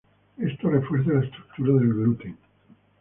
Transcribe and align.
Esto 0.39 0.71
refuerza 0.71 1.11
la 1.13 1.23
estructura 1.25 1.73
del 1.79 1.93
gluten. 1.93 2.35